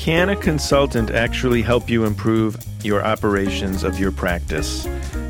Can 0.00 0.30
a 0.30 0.36
consultant 0.36 1.10
actually 1.10 1.60
help 1.60 1.90
you 1.90 2.06
improve 2.06 2.56
your 2.82 3.04
operations 3.04 3.84
of 3.84 4.00
your 4.00 4.10
practice? 4.10 4.88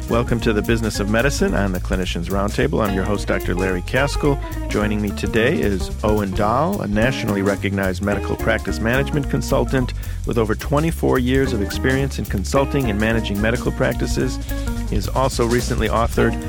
Welcome 0.08 0.38
to 0.42 0.52
the 0.52 0.62
Business 0.62 1.00
of 1.00 1.10
Medicine 1.10 1.54
on 1.54 1.72
the 1.72 1.80
Clinicians 1.80 2.30
Roundtable. 2.30 2.80
I'm 2.80 2.94
your 2.94 3.02
host, 3.02 3.26
Dr. 3.26 3.56
Larry 3.56 3.82
Kaskel. 3.82 4.38
Joining 4.70 5.02
me 5.02 5.10
today 5.10 5.60
is 5.60 5.90
Owen 6.04 6.30
Dahl, 6.36 6.82
a 6.82 6.86
nationally 6.86 7.42
recognized 7.42 8.00
medical 8.00 8.36
practice 8.36 8.78
management 8.78 9.28
consultant 9.28 9.92
with 10.24 10.38
over 10.38 10.54
24 10.54 11.18
years 11.18 11.52
of 11.52 11.62
experience 11.62 12.20
in 12.20 12.24
consulting 12.24 12.90
and 12.90 13.00
managing 13.00 13.40
medical 13.40 13.72
practices. 13.72 14.36
He 14.88 14.94
has 14.94 15.08
also 15.08 15.48
recently 15.48 15.88
authored 15.88 16.40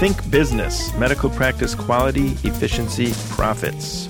Think 0.00 0.28
Business 0.32 0.92
Medical 0.94 1.30
Practice 1.30 1.76
Quality, 1.76 2.32
Efficiency, 2.42 3.12
Profits. 3.36 4.08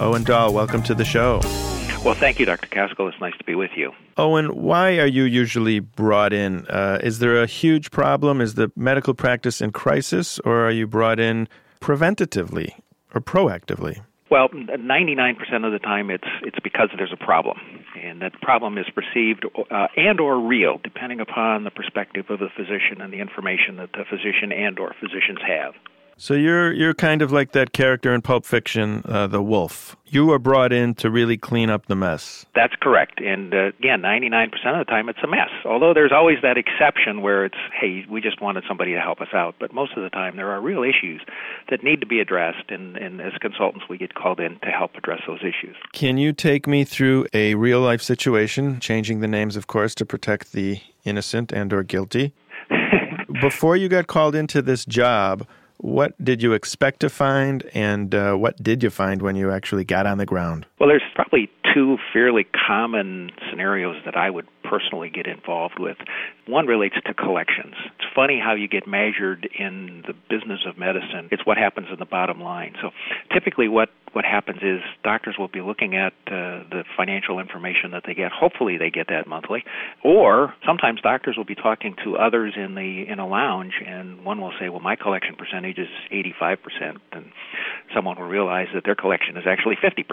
Owen 0.00 0.24
Dahl, 0.24 0.54
welcome 0.54 0.82
to 0.84 0.94
the 0.94 1.04
show. 1.04 1.42
Well, 2.06 2.14
thank 2.14 2.38
you, 2.38 2.46
Dr. 2.46 2.68
Kaskel. 2.68 3.08
It's 3.08 3.20
nice 3.20 3.36
to 3.36 3.42
be 3.42 3.56
with 3.56 3.72
you. 3.74 3.90
Owen, 4.16 4.46
why 4.54 4.98
are 4.98 5.08
you 5.08 5.24
usually 5.24 5.80
brought 5.80 6.32
in? 6.32 6.64
Uh, 6.68 7.00
is 7.02 7.18
there 7.18 7.42
a 7.42 7.46
huge 7.46 7.90
problem? 7.90 8.40
Is 8.40 8.54
the 8.54 8.70
medical 8.76 9.12
practice 9.12 9.60
in 9.60 9.72
crisis, 9.72 10.38
or 10.44 10.64
are 10.64 10.70
you 10.70 10.86
brought 10.86 11.18
in 11.18 11.48
preventatively 11.80 12.74
or 13.12 13.20
proactively? 13.20 14.02
Well, 14.30 14.48
99% 14.50 15.66
of 15.66 15.72
the 15.72 15.80
time 15.80 16.10
it's 16.10 16.28
it's 16.42 16.60
because 16.62 16.90
there's 16.96 17.12
a 17.12 17.16
problem, 17.16 17.58
and 18.00 18.22
that 18.22 18.40
problem 18.40 18.78
is 18.78 18.86
perceived 18.94 19.44
uh, 19.68 19.88
and 19.96 20.20
or 20.20 20.38
real, 20.38 20.78
depending 20.84 21.18
upon 21.18 21.64
the 21.64 21.72
perspective 21.72 22.26
of 22.30 22.38
the 22.38 22.50
physician 22.56 23.00
and 23.00 23.12
the 23.12 23.18
information 23.18 23.78
that 23.78 23.90
the 23.94 24.04
physician 24.08 24.52
and 24.52 24.78
or 24.78 24.94
physicians 25.00 25.40
have. 25.44 25.74
So 26.18 26.32
you're 26.32 26.72
you're 26.72 26.94
kind 26.94 27.20
of 27.20 27.30
like 27.30 27.52
that 27.52 27.74
character 27.74 28.14
in 28.14 28.22
Pulp 28.22 28.46
Fiction, 28.46 29.02
uh, 29.04 29.26
the 29.26 29.42
wolf. 29.42 29.96
You 30.06 30.24
were 30.24 30.38
brought 30.38 30.72
in 30.72 30.94
to 30.94 31.10
really 31.10 31.36
clean 31.36 31.68
up 31.68 31.86
the 31.86 31.96
mess. 31.96 32.46
That's 32.54 32.72
correct. 32.80 33.20
And 33.20 33.52
uh, 33.52 33.66
again, 33.78 34.00
99% 34.00 34.46
of 34.64 34.78
the 34.78 34.84
time 34.88 35.10
it's 35.10 35.18
a 35.22 35.26
mess. 35.26 35.50
Although 35.66 35.92
there's 35.92 36.12
always 36.12 36.38
that 36.42 36.56
exception 36.56 37.20
where 37.20 37.44
it's, 37.44 37.58
hey, 37.78 38.06
we 38.08 38.22
just 38.22 38.40
wanted 38.40 38.64
somebody 38.66 38.94
to 38.94 39.00
help 39.00 39.20
us 39.20 39.28
out. 39.34 39.56
But 39.60 39.74
most 39.74 39.92
of 39.96 40.04
the 40.04 40.08
time 40.08 40.36
there 40.36 40.50
are 40.50 40.60
real 40.60 40.82
issues 40.84 41.20
that 41.68 41.82
need 41.82 42.00
to 42.00 42.06
be 42.06 42.20
addressed, 42.20 42.70
and, 42.70 42.96
and 42.96 43.20
as 43.20 43.32
consultants 43.40 43.86
we 43.90 43.98
get 43.98 44.14
called 44.14 44.40
in 44.40 44.58
to 44.60 44.70
help 44.70 44.94
address 44.94 45.20
those 45.26 45.40
issues. 45.40 45.76
Can 45.92 46.16
you 46.16 46.32
take 46.32 46.66
me 46.66 46.84
through 46.84 47.26
a 47.34 47.56
real 47.56 47.80
life 47.80 48.00
situation, 48.00 48.80
changing 48.80 49.20
the 49.20 49.28
names, 49.28 49.54
of 49.54 49.66
course, 49.66 49.94
to 49.96 50.06
protect 50.06 50.52
the 50.52 50.80
innocent 51.04 51.52
and 51.52 51.74
or 51.74 51.82
guilty? 51.82 52.32
Before 53.42 53.76
you 53.76 53.90
got 53.90 54.06
called 54.06 54.34
into 54.34 54.62
this 54.62 54.86
job 54.86 55.46
what 55.78 56.12
did 56.22 56.42
you 56.42 56.52
expect 56.52 57.00
to 57.00 57.08
find, 57.08 57.64
and 57.74 58.14
uh, 58.14 58.34
what 58.34 58.62
did 58.62 58.82
you 58.82 58.90
find 58.90 59.22
when 59.22 59.36
you 59.36 59.50
actually 59.50 59.84
got 59.84 60.06
on 60.06 60.18
the 60.18 60.26
ground? 60.26 60.66
Well, 60.78 60.88
there's 60.88 61.02
probably 61.14 61.50
two 61.74 61.98
fairly 62.12 62.46
common 62.66 63.30
scenarios 63.50 63.96
that 64.04 64.16
I 64.16 64.30
would 64.30 64.46
personally 64.64 65.10
get 65.10 65.26
involved 65.26 65.78
with. 65.78 65.96
One 66.46 66.66
relates 66.66 66.94
to 67.04 67.14
collections. 67.14 67.74
It's 67.96 68.06
funny 68.14 68.40
how 68.42 68.54
you 68.54 68.68
get 68.68 68.86
measured 68.86 69.48
in 69.58 70.04
the 70.06 70.14
business 70.30 70.60
of 70.66 70.78
medicine. 70.78 71.28
It's 71.32 71.44
what 71.44 71.58
happens 71.58 71.88
in 71.90 71.98
the 71.98 72.04
bottom 72.06 72.40
line. 72.40 72.74
So 72.80 72.90
typically 73.32 73.68
what 73.68 73.90
what 74.12 74.24
happens 74.24 74.62
is 74.62 74.80
doctors 75.04 75.36
will 75.38 75.48
be 75.48 75.60
looking 75.60 75.94
at 75.94 76.14
uh, 76.26 76.64
the 76.70 76.84
financial 76.96 77.38
information 77.38 77.90
that 77.90 78.04
they 78.06 78.14
get. 78.14 78.32
Hopefully 78.32 78.78
they 78.78 78.88
get 78.88 79.08
that 79.08 79.26
monthly. 79.26 79.62
Or 80.02 80.54
sometimes 80.64 81.02
doctors 81.02 81.36
will 81.36 81.44
be 81.44 81.54
talking 81.54 81.94
to 82.02 82.16
others 82.16 82.54
in 82.56 82.74
the 82.74 83.04
in 83.06 83.18
a 83.18 83.26
lounge 83.26 83.74
and 83.84 84.24
one 84.24 84.40
will 84.40 84.52
say, 84.58 84.68
"Well, 84.68 84.80
my 84.80 84.96
collection 84.96 85.34
percentage 85.36 85.78
is 85.78 85.88
85%." 86.10 86.98
And 87.12 87.32
someone 87.94 88.18
will 88.18 88.28
realize 88.28 88.68
that 88.74 88.84
their 88.84 88.94
collection 88.94 89.36
is 89.36 89.44
actually 89.46 89.76
50%. 89.76 90.04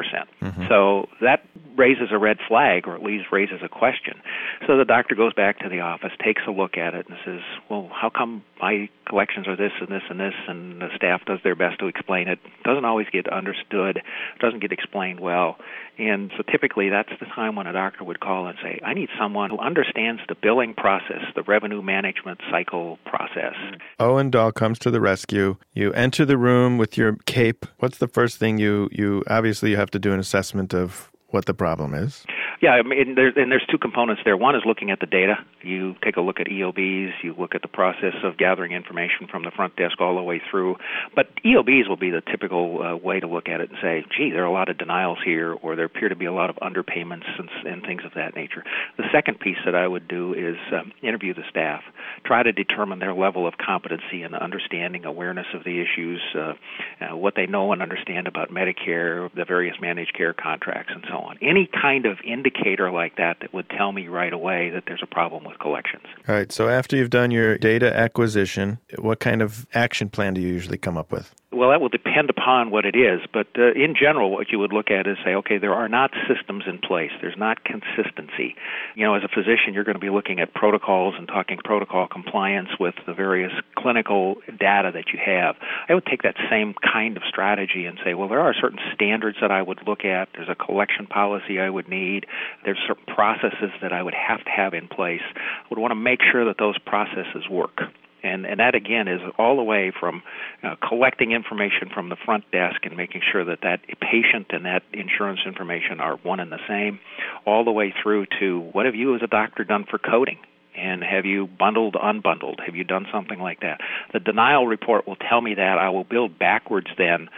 Mm-hmm. 0.42 0.68
So 0.68 1.08
that 1.22 1.46
raises 1.76 2.10
a 2.12 2.18
red 2.18 2.38
flag 2.48 2.88
or 2.88 2.96
at 2.96 3.04
least 3.04 3.26
raises 3.32 3.62
a 3.64 3.70
question. 3.70 4.22
So 4.68 4.78
the 4.78 4.86
doctor 4.86 5.16
goes 5.16 5.34
back 5.34 5.60
to 5.60 5.70
the 5.70 5.80
office, 5.80 6.12
takes 6.24 6.42
a 6.48 6.52
look 6.52 6.78
at 6.78 6.94
it, 6.94 7.08
and 7.08 7.18
says, 7.26 7.42
Well, 7.70 7.90
how 7.94 8.10
come 8.10 8.44
my 8.60 8.90
collections 9.08 9.48
are 9.48 9.56
this 9.56 9.72
and 9.80 9.90
this 9.90 10.04
and 10.10 10.20
this? 10.20 10.34
And 10.48 10.82
the 10.82 10.90
staff 10.96 11.22
does 11.26 11.40
their 11.44 11.56
best 11.56 11.80
to 11.80 11.88
explain 11.88 12.28
it. 12.28 12.40
Doesn't 12.64 12.86
always 12.86 13.08
get 13.12 13.28
understood, 13.32 14.02
doesn't 14.40 14.60
get 14.60 14.72
explained 14.72 15.20
well. 15.20 15.58
And 15.98 16.32
so 16.36 16.44
typically 16.52 16.90
that's 16.90 17.12
the 17.20 17.26
time 17.28 17.56
when 17.56 17.68
a 17.68 17.74
doctor 17.74 18.04
would 18.04 18.20
call 18.20 18.48
and 18.48 18.58
say, 18.64 18.80
I 18.84 18.94
need 18.94 19.10
someone 19.20 19.50
who 19.52 19.60
understands 19.60 20.22
the 20.28 20.36
billing 20.36 20.74
process, 20.74 21.22
the 21.36 21.44
revenue 21.44 21.82
management 21.82 22.40
cycle 22.50 22.98
process. 23.06 23.54
Oh, 24.00 24.14
Owen 24.14 24.30
Dahl 24.30 24.52
comes 24.52 24.80
to 24.80 24.92
the 24.92 25.02
rescue. 25.02 25.58
You 25.74 25.92
enter 25.94 26.26
the 26.26 26.38
room 26.38 26.78
with 26.78 26.98
your 26.98 27.18
cape. 27.26 27.66
What's 27.80 27.98
the 27.98 28.08
first 28.08 28.38
thing 28.38 28.58
you, 28.58 28.90
you 28.92 29.24
obviously 29.28 29.72
you 29.72 29.78
have 29.78 29.92
to 29.92 30.00
do 30.00 30.14
an 30.14 30.20
assessment 30.20 30.74
of 30.74 31.12
what 31.34 31.46
the 31.46 31.54
problem 31.54 31.94
is? 31.96 32.26
Yeah, 32.62 32.72
I 32.72 32.84
mean, 32.84 33.18
and 33.18 33.52
there's 33.52 33.66
two 33.70 33.78
components 33.78 34.22
there. 34.24 34.38
One 34.38 34.56
is 34.56 34.62
looking 34.66 34.92
at 34.92 35.00
the 35.00 35.06
data. 35.06 35.36
You 35.64 35.96
take 36.04 36.16
a 36.16 36.22
look 36.22 36.40
at 36.40 36.48
EOBs, 36.48 37.12
you 37.24 37.36
look 37.38 37.56
at 37.56 37.62
the 37.62 37.68
process 37.68 38.14
of 38.24 38.38
gathering 38.38 38.72
information 38.72 39.28
from 39.30 39.44
the 39.44 39.52
front 39.52 39.76
desk 39.76 40.00
all 40.00 40.16
the 40.16 40.22
way 40.22 40.42
through. 40.50 40.78
But 41.16 41.28
EOBs 41.44 41.90
will 41.90 41.98
be 41.98 42.12
the 42.12 42.22
typical 42.22 42.82
uh, 42.82 42.96
way 42.96 43.20
to 43.20 43.28
look 43.28 43.50
at 43.50 43.60
it 43.60 43.70
and 43.70 43.80
say, 43.82 44.06
gee, 44.16 44.30
there 44.32 44.44
are 44.44 44.48
a 44.48 44.54
lot 44.54 44.70
of 44.70 44.78
denials 44.78 45.18
here, 45.26 45.54
or 45.54 45.76
there 45.76 45.86
appear 45.86 46.10
to 46.10 46.16
be 46.16 46.26
a 46.26 46.32
lot 46.32 46.50
of 46.50 46.56
underpayments 46.58 47.28
and, 47.38 47.50
and 47.66 47.82
things 47.82 48.04
of 48.06 48.14
that 48.16 48.36
nature. 48.36 48.64
The 48.98 49.06
second 49.12 49.40
piece 49.40 49.58
that 49.66 49.76
I 49.76 49.88
would 49.88 50.08
do 50.08 50.34
is 50.34 50.56
um, 50.72 50.94
interview 51.02 51.34
the 51.34 51.44
staff, 51.50 51.82
try 52.26 52.44
to 52.44 52.52
determine 52.52 53.00
their 53.00 53.14
level 53.14 53.48
of 53.48 53.56
competency 53.58 54.22
and 54.22 54.36
understanding, 54.36 55.06
awareness 55.06 55.48
of 55.54 55.64
the 55.64 55.82
issues, 55.82 56.22
uh, 56.36 56.54
uh, 57.02 57.18
what 57.18 57.34
they 57.36 57.48
know 57.48 57.74
and 57.74 57.82
understand 57.82 58.28
about 58.28 58.52
Medicare, 58.52 59.34
the 59.34 59.46
various 59.46 59.76
managed 59.82 60.16
care 60.16 60.34
contracts, 60.34 60.94
and 60.94 61.04
so 61.10 61.18
on. 61.18 61.23
Any 61.42 61.70
kind 61.82 62.06
of 62.06 62.18
indicator 62.26 62.54
indicator 62.54 62.92
like 62.92 63.18
that 63.18 63.38
that 63.42 63.54
would 63.54 63.70
tell 63.70 63.92
me 63.92 64.08
right 64.08 64.34
away 64.34 64.70
that 64.72 64.84
there's 64.88 65.04
a 65.04 65.08
problem 65.08 65.44
with 65.44 65.60
collections. 65.60 66.04
All 66.28 66.36
right. 66.36 66.52
So 66.52 66.70
after 66.70 66.96
you've 66.96 67.10
done 67.10 67.32
your 67.32 67.58
data 67.58 67.96
acquisition, 67.96 68.80
what 69.00 69.20
kind 69.20 69.42
of 69.42 69.68
action 69.74 70.10
plan 70.10 70.34
do 70.34 70.42
you 70.42 70.48
usually 70.48 70.78
come 70.78 70.98
up 70.98 71.12
with? 71.12 71.34
Well, 71.54 71.70
that 71.70 71.82
will 71.82 71.90
depend 71.90 72.32
upon 72.32 72.72
what 72.72 72.84
it 72.84 72.96
is, 72.96 73.22
but 73.32 73.46
uh, 73.58 73.74
in 73.74 73.94
general, 73.94 74.32
what 74.32 74.52
you 74.52 74.58
would 74.58 74.74
look 74.74 74.90
at 74.90 75.06
is 75.06 75.18
say, 75.24 75.36
okay, 75.36 75.60
there 75.60 75.74
are 75.74 75.88
not 75.88 76.10
systems 76.28 76.64
in 76.66 76.80
place. 76.80 77.12
There's 77.22 77.38
not 77.38 77.64
consistency. 77.64 78.56
You 78.96 79.06
know, 79.06 79.14
as 79.14 79.22
a 79.24 79.28
physician, 79.28 79.74
you're 79.74 79.84
going 79.84 79.96
to 79.96 80.02
be 80.02 80.10
looking 80.10 80.40
at 80.40 80.56
protocols 80.56 81.14
and 81.16 81.28
talking 81.28 81.60
protocol 81.64 82.08
compliance 82.08 82.70
with 82.80 82.96
the 83.06 83.14
various 83.14 83.52
clinical 83.78 84.38
data 84.60 84.90
that 84.96 85.14
you 85.14 85.20
have. 85.24 85.56
I 85.88 85.94
would 85.94 86.08
take 86.08 86.24
that 86.24 86.36
same 86.50 86.74
kind 86.74 87.18
of 87.18 87.24
strategy 87.30 87.86
and 87.86 88.00
say, 88.04 88.16
well, 88.16 88.30
there 88.30 88.42
are 88.42 88.56
certain 88.60 88.80
standards 88.96 89.38
that 89.40 89.52
I 89.52 89.62
would 89.62 89.82
look 89.86 90.06
at. 90.06 90.30
There's 90.34 90.50
a 90.50 90.56
collection 90.56 91.06
policy 91.06 91.60
I 91.60 91.70
would 91.70 91.88
need. 91.88 92.26
There's 92.66 92.80
certain 92.88 93.06
processes 93.14 93.70
that 93.84 93.94
I 93.94 94.02
would 94.02 94.16
have 94.16 94.44
to 94.44 94.50
have 94.50 94.74
in 94.74 94.88
place. 94.88 95.22
I 95.36 95.68
would 95.70 95.78
want 95.78 95.92
to 95.92 95.96
make 95.96 96.22
sure 96.32 96.46
that 96.46 96.58
those 96.58 96.80
processes 96.80 97.48
work 97.48 97.82
and 98.24 98.46
and 98.46 98.60
that 98.60 98.76
again 98.76 99.08
is 99.08 99.22
all 99.38 99.56
the 99.58 99.64
way 99.64 99.92
from 99.98 100.24
uh, 100.64 100.76
collecting 100.88 101.32
information 101.32 101.90
from 101.94 102.10
the 102.10 102.16
front 102.16 102.50
desk 102.52 102.78
and 102.84 102.96
making 102.96 103.22
sure 103.32 103.44
that 103.46 103.60
that 103.62 103.82
patient 104.00 104.48
and 104.50 104.66
that 104.66 104.84
insurance 104.94 105.42
information 105.46 106.00
are 106.00 106.18
one 106.18 106.40
and 106.40 106.52
the 106.52 106.60
same, 106.68 107.00
all 107.46 107.64
the 107.64 107.72
way 107.72 107.94
through 108.02 108.26
to 108.40 108.60
what 108.72 108.86
have 108.86 108.96
you 108.96 109.16
as 109.16 109.22
a 109.22 109.28
doctor 109.28 109.64
done 109.64 109.86
for 109.90 109.98
coding 109.98 110.38
and 110.76 111.04
have 111.04 111.26
you 111.26 111.48
bundled 111.48 111.96
unbundled 111.96 112.60
have 112.66 112.76
you 112.76 112.84
done 112.84 113.06
something 113.12 113.40
like 113.40 113.62
that 113.62 113.80
the 114.14 114.20
denial 114.20 114.68
report 114.68 115.08
will 115.08 115.16
tell 115.16 115.42
me 115.42 115.56
that 115.56 115.78
i 115.78 115.90
will 115.90 116.04
build 116.04 116.38
backwards 116.38 116.88
then 116.98 117.30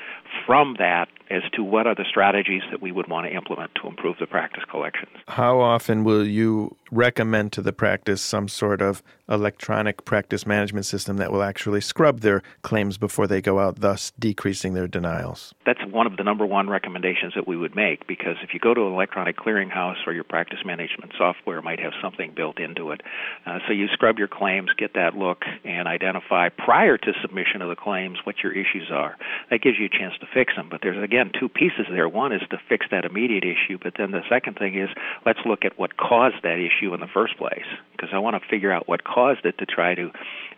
from 0.46 0.76
that 0.80 1.08
as 1.30 1.42
to 1.54 1.64
what 1.64 1.88
are 1.88 1.96
the 1.96 2.06
strategies 2.08 2.62
that 2.72 2.82
we 2.82 2.92
would 2.92 3.08
want 3.08 3.26
to 3.26 3.34
implement 3.34 3.72
to 3.76 3.88
improve 3.88 4.18
the 4.20 4.28
practice 4.28 4.64
collections. 4.70 5.12
How 5.28 5.60
often 5.60 6.04
will 6.04 6.26
you 6.26 6.76
recommend 6.92 7.52
to 7.54 7.62
the 7.62 7.74
practice 7.74 8.22
some 8.22 8.48
sort 8.48 8.82
of 8.82 9.02
electronic 9.28 10.06
practice 10.06 10.46
management 10.46 10.86
system 10.86 11.18
that 11.18 11.32
will 11.32 11.42
actually 11.42 11.82
scrub 11.82 12.20
their 12.20 12.44
claims 12.62 12.98
before 12.98 13.26
they 13.26 13.42
go 13.42 13.60
out, 13.60 13.82
thus 13.82 14.12
decreasing 14.20 14.74
their 14.74 14.88
denials? 14.88 15.54
That's 15.66 15.84
one 15.90 16.06
of 16.06 16.18
the 16.18 16.24
number 16.24 16.46
one 16.46 16.70
recommendations 16.70 17.34
that 17.36 17.48
we 17.48 17.58
would 17.58 17.76
make 17.76 18.06
because 18.08 18.36
if 18.44 18.54
you 18.54 18.60
go 18.60 18.74
to 18.74 18.82
an 18.82 18.94
electronic 18.94 19.38
clearinghouse 19.38 20.06
or 20.06 20.14
your 20.14 20.24
practice 20.24 20.60
management 20.64 21.14
software 21.18 21.62
might 21.62 21.80
have 21.80 21.94
something 22.02 22.34
built 22.36 22.60
into 22.60 22.92
it. 22.92 23.02
Uh, 23.46 23.60
so 23.68 23.74
you 23.74 23.88
scrub 23.94 24.18
your 24.18 24.28
claims, 24.28 24.70
get 24.78 24.94
that 24.96 25.16
look, 25.16 25.44
and 25.64 25.88
identify 25.88 26.50
prior 26.50 26.98
to 26.98 27.14
submission 27.22 27.62
of 27.62 27.70
the 27.70 27.76
claims 27.76 28.20
what 28.24 28.36
your 28.44 28.52
issues 28.52 28.90
are. 28.92 29.16
That 29.50 29.62
gives 29.62 29.78
you 29.80 29.86
a 29.86 29.90
chance 29.90 30.14
to 30.20 30.28
fix 30.34 30.56
them. 30.56 30.68
But 30.70 30.82
there's 30.82 31.02
again 31.02 31.32
two 31.40 31.50
pieces 31.50 31.86
there. 31.90 32.10
One 32.10 32.32
is 32.32 32.42
to 32.50 32.58
fix 32.70 32.86
that 32.92 33.06
immediate 33.06 33.44
issue, 33.44 33.78
but 33.82 33.94
then 33.98 34.12
the 34.12 34.24
second 34.30 34.58
thing 34.58 34.78
is 34.78 34.90
let's 35.26 35.40
look 35.46 35.66
at 35.66 35.78
what 35.78 35.98
caused 35.98 36.44
that 36.44 36.60
issue 36.60 36.94
in 36.94 37.00
the 37.00 37.08
first 37.08 37.38
place 37.38 37.66
because 37.92 38.10
I 38.14 38.20
want 38.20 38.42
to 38.42 38.50
figure 38.50 38.72
out 38.72 38.88
what 38.88 39.04
caused 39.04 39.46
it 39.46 39.58
to 39.60 39.66
try 39.66 39.96
to 39.96 40.12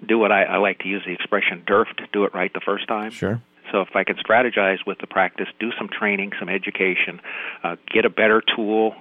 do 0.06 0.18
what 0.18 0.32
I, 0.32 0.44
I 0.44 0.58
like 0.58 0.80
to 0.80 0.88
use 0.88 1.04
the 1.06 1.14
expression 1.14 1.64
DERF 1.66 1.88
to 1.98 2.08
do 2.12 2.24
it 2.24 2.34
right 2.34 2.52
the 2.54 2.62
first 2.64 2.88
time. 2.88 3.12
Sure. 3.12 3.42
So 3.72 3.82
if 3.82 3.96
I 3.96 4.04
can 4.04 4.16
strategize 4.16 4.86
with 4.86 5.00
the 5.00 5.08
practice, 5.08 5.48
do 5.60 5.72
some 5.78 5.90
training, 5.90 6.32
some 6.40 6.50
education, 6.50 7.20
uh, 7.64 7.76
get 7.94 8.06
a 8.06 8.10
better 8.10 8.42
tool, 8.56 8.96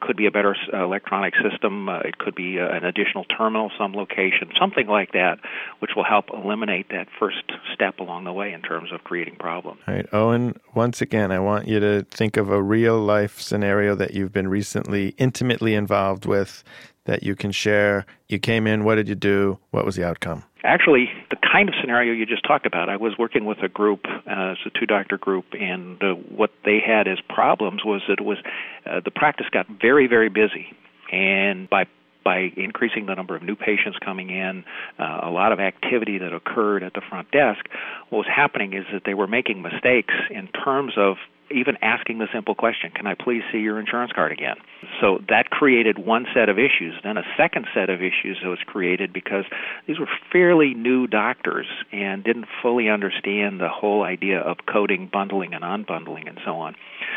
could 0.00 0.16
be 0.16 0.26
a 0.26 0.30
better 0.30 0.56
uh, 0.72 0.84
electronic 0.84 1.34
system. 1.42 1.88
Uh, 1.88 1.98
it 2.00 2.18
could 2.18 2.34
be 2.34 2.58
uh, 2.58 2.68
an 2.68 2.84
additional 2.84 3.24
terminal, 3.24 3.70
some 3.78 3.92
location, 3.92 4.50
something 4.58 4.86
like 4.86 5.12
that, 5.12 5.38
which 5.80 5.92
will 5.96 6.04
help 6.04 6.26
eliminate 6.32 6.88
that 6.90 7.08
first 7.18 7.52
step 7.72 7.98
along 7.98 8.24
the 8.24 8.32
way 8.32 8.52
in 8.52 8.62
terms 8.62 8.92
of 8.92 9.04
creating 9.04 9.36
problems. 9.36 9.80
All 9.86 9.94
right, 9.94 10.06
Owen. 10.12 10.58
Once 10.74 11.00
again, 11.00 11.32
I 11.32 11.38
want 11.38 11.68
you 11.68 11.80
to 11.80 12.02
think 12.10 12.36
of 12.36 12.50
a 12.50 12.62
real 12.62 12.98
life 12.98 13.40
scenario 13.40 13.94
that 13.94 14.14
you've 14.14 14.32
been 14.32 14.48
recently 14.48 15.14
intimately 15.18 15.74
involved 15.74 16.26
with 16.26 16.62
that 17.06 17.22
you 17.22 17.34
can 17.34 17.50
share. 17.50 18.04
You 18.28 18.38
came 18.38 18.66
in. 18.66 18.84
What 18.84 18.96
did 18.96 19.08
you 19.08 19.14
do? 19.14 19.58
What 19.70 19.84
was 19.84 19.96
the 19.96 20.06
outcome? 20.06 20.44
Actually, 20.64 21.08
the 21.30 21.36
kind 21.36 21.68
of 21.68 21.74
scenario 21.80 22.12
you 22.12 22.26
just 22.26 22.44
talked 22.44 22.66
about, 22.66 22.88
I 22.88 22.96
was 22.96 23.16
working 23.18 23.44
with 23.44 23.58
a 23.62 23.68
group, 23.68 24.00
uh, 24.04 24.52
it's 24.52 24.60
a 24.66 24.70
two 24.78 24.86
doctor 24.86 25.16
group, 25.16 25.44
and 25.52 26.02
uh, 26.02 26.14
what 26.14 26.50
they 26.64 26.80
had 26.84 27.06
as 27.06 27.18
problems 27.28 27.84
was 27.84 28.02
that 28.08 28.18
it 28.18 28.24
was 28.24 28.38
uh, 28.84 29.00
the 29.04 29.12
practice 29.12 29.46
got 29.50 29.66
very, 29.80 30.08
very 30.08 30.28
busy. 30.28 30.66
And 31.12 31.70
by 31.70 31.86
by 32.24 32.50
increasing 32.56 33.06
the 33.06 33.14
number 33.14 33.36
of 33.36 33.42
new 33.44 33.54
patients 33.54 33.96
coming 34.04 34.30
in, 34.30 34.64
uh, 34.98 35.20
a 35.22 35.30
lot 35.30 35.52
of 35.52 35.60
activity 35.60 36.18
that 36.18 36.32
occurred 36.34 36.82
at 36.82 36.92
the 36.92 37.00
front 37.08 37.30
desk, 37.30 37.64
what 38.08 38.18
was 38.18 38.26
happening 38.26 38.72
is 38.72 38.84
that 38.92 39.02
they 39.06 39.14
were 39.14 39.28
making 39.28 39.62
mistakes 39.62 40.12
in 40.28 40.48
terms 40.48 40.94
of 40.96 41.18
even 41.50 41.76
asking 41.82 42.18
the 42.18 42.26
simple 42.32 42.54
question, 42.54 42.90
Can 42.90 43.06
I 43.06 43.14
please 43.14 43.42
see 43.52 43.58
your 43.58 43.78
insurance 43.78 44.12
card 44.12 44.32
again? 44.32 44.56
So 45.00 45.18
that 45.28 45.50
created 45.50 45.98
one 45.98 46.26
set 46.34 46.48
of 46.48 46.58
issues. 46.58 46.94
Then 47.02 47.16
a 47.16 47.24
second 47.36 47.66
set 47.74 47.90
of 47.90 48.00
issues 48.00 48.38
was 48.42 48.58
created 48.66 49.12
because 49.12 49.44
these 49.86 49.98
were 49.98 50.08
fairly 50.32 50.74
new 50.74 51.06
doctors 51.06 51.66
and 51.92 52.24
didn't 52.24 52.46
fully 52.62 52.88
understand 52.88 53.60
the 53.60 53.68
whole 53.68 54.02
idea 54.02 54.40
of 54.40 54.58
coding, 54.70 55.08
bundling, 55.12 55.54
and 55.54 55.64
unbundling, 55.64 56.28
and 56.28 56.38
so 56.44 56.56
on. 56.58 56.74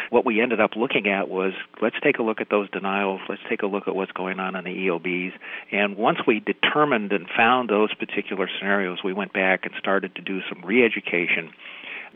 What 0.10 0.26
we 0.26 0.42
ended 0.42 0.60
up 0.60 0.72
looking 0.76 1.08
at 1.08 1.30
was 1.30 1.54
let's 1.82 1.98
take 2.04 2.20
a 2.20 2.24
look 2.24 2.42
at 2.42 2.50
those 2.50 2.70
denials, 2.70 3.22
let's 3.30 3.42
take 3.50 3.62
a 3.62 3.68
look 3.68 3.88
at 3.88 3.96
what's 3.96 4.12
going 4.12 4.40
on 4.40 4.56
in 4.56 4.64
the 4.64 4.72
EOBs. 4.72 5.34
And 5.72 5.98
once 5.98 6.20
we 6.26 6.40
determined 6.40 7.12
and 7.12 7.28
found 7.36 7.70
those 7.70 7.94
particular 7.94 8.50
scenarios, 8.60 9.00
we 9.04 9.14
went 9.14 9.34
back 9.34 9.62
and 9.64 9.74
started 9.80 10.16
to 10.16 10.22
do 10.22 10.40
some 10.50 10.64
re 10.66 10.86
education 10.86 11.52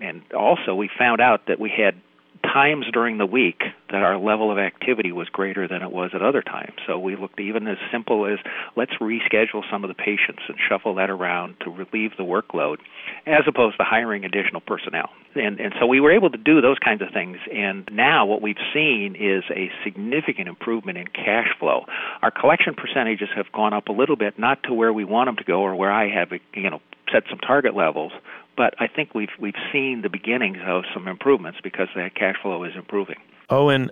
and 0.01 0.21
also, 0.33 0.75
we 0.75 0.89
found 0.97 1.21
out 1.21 1.47
that 1.47 1.59
we 1.59 1.69
had 1.69 1.95
times 2.43 2.85
during 2.91 3.17
the 3.17 3.25
week 3.25 3.61
that 3.89 4.03
our 4.03 4.17
level 4.17 4.51
of 4.51 4.57
activity 4.57 5.11
was 5.11 5.29
greater 5.29 5.67
than 5.67 5.81
it 5.81 5.91
was 5.91 6.11
at 6.13 6.21
other 6.21 6.41
times. 6.41 6.73
So 6.85 6.99
we 6.99 7.15
looked 7.15 7.39
even 7.39 7.67
as 7.67 7.77
simple 7.91 8.25
as 8.25 8.39
let's 8.75 8.91
reschedule 8.99 9.61
some 9.71 9.83
of 9.83 9.87
the 9.87 9.93
patients 9.93 10.41
and 10.47 10.57
shuffle 10.69 10.95
that 10.95 11.09
around 11.09 11.55
to 11.61 11.69
relieve 11.69 12.11
the 12.17 12.23
workload, 12.23 12.77
as 13.25 13.43
opposed 13.47 13.77
to 13.77 13.83
hiring 13.83 14.25
additional 14.25 14.61
personnel. 14.61 15.09
And 15.35 15.59
and 15.59 15.73
so 15.79 15.87
we 15.87 15.99
were 15.99 16.11
able 16.11 16.29
to 16.29 16.37
do 16.37 16.61
those 16.61 16.77
kinds 16.79 17.01
of 17.01 17.09
things. 17.13 17.37
And 17.51 17.87
now 17.91 18.25
what 18.25 18.41
we've 18.41 18.55
seen 18.73 19.15
is 19.15 19.43
a 19.49 19.71
significant 19.83 20.47
improvement 20.47 20.97
in 20.97 21.07
cash 21.07 21.47
flow. 21.59 21.85
Our 22.21 22.31
collection 22.31 22.75
percentages 22.75 23.29
have 23.35 23.51
gone 23.51 23.73
up 23.73 23.87
a 23.87 23.93
little 23.93 24.15
bit, 24.15 24.37
not 24.37 24.63
to 24.63 24.73
where 24.73 24.91
we 24.91 25.05
want 25.05 25.27
them 25.27 25.37
to 25.37 25.43
go 25.43 25.61
or 25.61 25.75
where 25.75 25.91
I 25.91 26.09
have 26.09 26.29
you 26.53 26.69
know 26.69 26.81
set 27.11 27.23
some 27.29 27.39
target 27.39 27.75
levels, 27.75 28.11
but 28.55 28.73
I 28.79 28.87
think 28.87 29.13
we've 29.13 29.29
we've 29.39 29.53
seen 29.71 30.01
the 30.01 30.09
beginnings 30.09 30.57
of 30.65 30.83
some 30.93 31.07
improvements 31.07 31.59
because 31.63 31.87
that 31.95 32.15
cash 32.15 32.35
flow 32.41 32.63
is 32.63 32.73
improving. 32.75 33.17
Owen, 33.49 33.91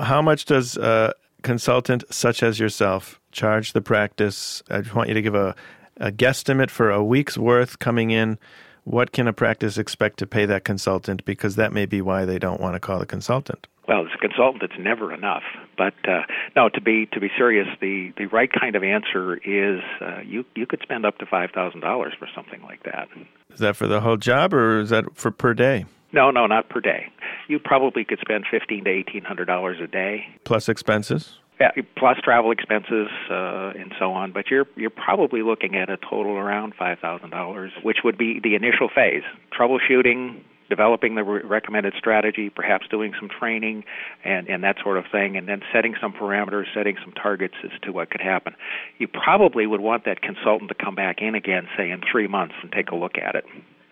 how 0.00 0.22
much 0.22 0.44
does 0.44 0.76
a 0.76 1.14
consultant 1.42 2.04
such 2.10 2.42
as 2.42 2.58
yourself 2.58 3.20
charge 3.32 3.72
the 3.72 3.82
practice? 3.82 4.62
I 4.70 4.80
just 4.80 4.94
want 4.94 5.08
you 5.08 5.14
to 5.14 5.22
give 5.22 5.34
a, 5.34 5.54
a 5.98 6.10
guesstimate 6.10 6.70
for 6.70 6.90
a 6.90 7.02
week's 7.02 7.36
worth 7.36 7.78
coming 7.78 8.10
in. 8.10 8.38
What 8.84 9.12
can 9.12 9.26
a 9.26 9.32
practice 9.32 9.78
expect 9.78 10.18
to 10.18 10.26
pay 10.26 10.44
that 10.46 10.64
consultant? 10.64 11.24
Because 11.24 11.56
that 11.56 11.72
may 11.72 11.86
be 11.86 12.02
why 12.02 12.24
they 12.24 12.38
don't 12.38 12.60
want 12.60 12.74
to 12.74 12.80
call 12.80 12.98
the 12.98 13.06
consultant. 13.06 13.66
Well, 13.86 14.06
as 14.06 14.12
a 14.14 14.18
consultant, 14.18 14.62
it's 14.62 14.78
never 14.78 15.12
enough. 15.12 15.42
But 15.76 15.94
uh, 16.08 16.22
no, 16.56 16.68
to 16.70 16.80
be 16.80 17.06
to 17.12 17.20
be 17.20 17.28
serious, 17.36 17.66
the 17.80 18.12
the 18.16 18.26
right 18.26 18.50
kind 18.50 18.76
of 18.76 18.82
answer 18.82 19.36
is 19.36 19.80
uh, 20.00 20.20
you 20.24 20.44
you 20.54 20.66
could 20.66 20.80
spend 20.82 21.04
up 21.04 21.18
to 21.18 21.26
five 21.26 21.50
thousand 21.50 21.80
dollars 21.80 22.14
for 22.18 22.28
something 22.34 22.62
like 22.62 22.82
that. 22.84 23.08
Is 23.52 23.60
that 23.60 23.76
for 23.76 23.86
the 23.86 24.00
whole 24.00 24.16
job, 24.16 24.54
or 24.54 24.80
is 24.80 24.90
that 24.90 25.16
for 25.16 25.30
per 25.30 25.54
day? 25.54 25.84
No, 26.12 26.30
no, 26.30 26.46
not 26.46 26.68
per 26.68 26.80
day. 26.80 27.12
You 27.48 27.58
probably 27.58 28.04
could 28.04 28.20
spend 28.20 28.44
fifteen 28.50 28.84
to 28.84 28.90
eighteen 28.90 29.24
hundred 29.24 29.46
dollars 29.46 29.78
a 29.82 29.86
day 29.86 30.26
plus 30.44 30.68
expenses. 30.68 31.38
Yeah, 31.60 31.70
plus 31.96 32.16
travel 32.22 32.50
expenses 32.50 33.08
uh, 33.30 33.72
and 33.78 33.92
so 33.98 34.12
on. 34.12 34.32
But 34.32 34.50
you're 34.50 34.66
you're 34.76 34.90
probably 34.90 35.42
looking 35.42 35.76
at 35.76 35.88
a 35.88 35.96
total 35.96 36.32
around 36.32 36.74
five 36.78 36.98
thousand 37.00 37.30
dollars, 37.30 37.72
which 37.82 37.98
would 38.02 38.18
be 38.18 38.40
the 38.42 38.54
initial 38.54 38.88
phase: 38.92 39.22
troubleshooting, 39.56 40.40
developing 40.68 41.14
the 41.14 41.24
re- 41.24 41.42
recommended 41.42 41.94
strategy, 41.98 42.50
perhaps 42.50 42.86
doing 42.90 43.12
some 43.18 43.28
training 43.28 43.84
and, 44.24 44.48
and 44.48 44.64
that 44.64 44.76
sort 44.82 44.98
of 44.98 45.04
thing, 45.10 45.36
and 45.36 45.48
then 45.48 45.60
setting 45.72 45.94
some 46.00 46.12
parameters, 46.12 46.64
setting 46.74 46.96
some 47.02 47.12
targets 47.12 47.54
as 47.64 47.70
to 47.82 47.92
what 47.92 48.10
could 48.10 48.20
happen. 48.20 48.54
You 48.98 49.08
probably 49.08 49.66
would 49.66 49.80
want 49.80 50.04
that 50.04 50.22
consultant 50.22 50.70
to 50.70 50.74
come 50.74 50.94
back 50.94 51.16
in 51.20 51.34
again, 51.34 51.68
say 51.76 51.90
in 51.90 52.00
three 52.10 52.28
months, 52.28 52.54
and 52.62 52.72
take 52.72 52.90
a 52.90 52.96
look 52.96 53.16
at 53.18 53.34
it. 53.34 53.44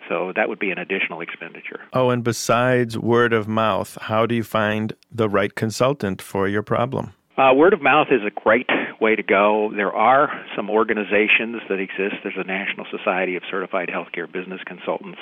So 0.08 0.32
that 0.34 0.48
would 0.48 0.58
be 0.58 0.70
an 0.70 0.78
additional 0.78 1.20
expenditure. 1.20 1.80
Oh, 1.92 2.10
and 2.10 2.24
besides 2.24 2.98
word 2.98 3.32
of 3.32 3.46
mouth, 3.46 3.96
how 4.00 4.26
do 4.26 4.34
you 4.34 4.42
find 4.42 4.94
the 5.10 5.28
right 5.28 5.54
consultant 5.54 6.20
for 6.20 6.48
your 6.48 6.62
problem? 6.62 7.12
Uh, 7.36 7.52
word 7.54 7.72
of 7.72 7.80
mouth 7.80 8.08
is 8.10 8.20
a 8.26 8.30
great 8.30 8.66
way 9.00 9.16
to 9.16 9.22
go. 9.22 9.72
There 9.74 9.92
are 9.92 10.28
some 10.54 10.68
organizations 10.68 11.62
that 11.68 11.78
exist. 11.78 12.16
There's 12.22 12.36
a 12.36 12.44
National 12.44 12.86
Society 12.90 13.36
of 13.36 13.42
Certified 13.50 13.88
Healthcare 13.88 14.30
Business 14.30 14.60
Consultants 14.66 15.18